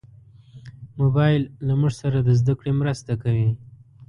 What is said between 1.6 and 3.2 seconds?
له موږ سره د زدهکړې مرسته